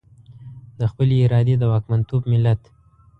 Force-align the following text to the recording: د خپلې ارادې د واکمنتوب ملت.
د 0.79 0.81
خپلې 0.91 1.15
ارادې 1.25 1.55
د 1.59 1.63
واکمنتوب 1.71 2.21
ملت. 2.31 2.61